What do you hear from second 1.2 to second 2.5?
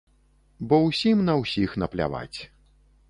на ўсіх напляваць.